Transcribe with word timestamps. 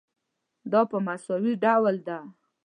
دا 0.71 0.81
په 0.91 0.97
مساوي 1.07 1.53
ډول 1.63 1.95
ده. 2.07 2.19